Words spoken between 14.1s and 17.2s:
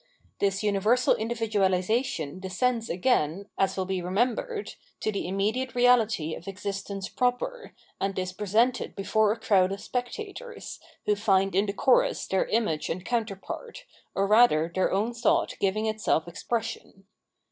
or rather their own thought giving itself expression.